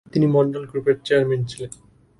তিনি 0.13 0.25
মন্ডল 0.27 0.63
গ্রুপের 0.71 0.97
চেয়ারম্যান 1.05 1.41
ছিলেন। 1.45 1.71